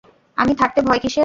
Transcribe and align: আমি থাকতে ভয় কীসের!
আমি 0.37 0.53
থাকতে 0.55 0.79
ভয় 0.81 0.99
কীসের! 1.03 1.19